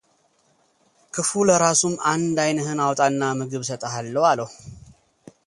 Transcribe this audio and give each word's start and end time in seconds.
ክፉለራሱም 1.13 1.93
አንድ 2.13 2.37
አይንህን 2.45 2.81
አውጣና 2.87 3.21
ምግብ 3.41 3.61
እሰጥሃለው 3.67 4.25
አለው፡፡ 4.31 4.51